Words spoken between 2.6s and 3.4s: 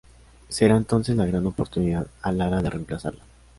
de reemplazarla.